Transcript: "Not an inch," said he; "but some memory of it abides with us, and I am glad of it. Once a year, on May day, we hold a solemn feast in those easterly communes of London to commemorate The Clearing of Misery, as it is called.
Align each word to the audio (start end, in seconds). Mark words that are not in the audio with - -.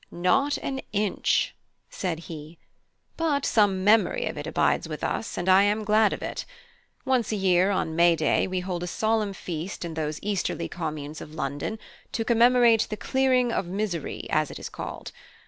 "Not 0.09 0.57
an 0.63 0.81
inch," 0.91 1.53
said 1.91 2.21
he; 2.21 2.57
"but 3.17 3.45
some 3.45 3.83
memory 3.83 4.25
of 4.25 4.35
it 4.35 4.47
abides 4.47 4.89
with 4.89 5.03
us, 5.03 5.37
and 5.37 5.47
I 5.47 5.61
am 5.61 5.83
glad 5.83 6.11
of 6.11 6.23
it. 6.23 6.43
Once 7.05 7.31
a 7.31 7.35
year, 7.35 7.69
on 7.69 7.95
May 7.95 8.15
day, 8.15 8.47
we 8.47 8.61
hold 8.61 8.81
a 8.81 8.87
solemn 8.87 9.33
feast 9.33 9.85
in 9.85 9.93
those 9.93 10.17
easterly 10.23 10.67
communes 10.67 11.21
of 11.21 11.35
London 11.35 11.77
to 12.13 12.25
commemorate 12.25 12.87
The 12.89 12.97
Clearing 12.97 13.51
of 13.51 13.67
Misery, 13.67 14.25
as 14.31 14.49
it 14.49 14.57
is 14.57 14.69
called. 14.69 15.11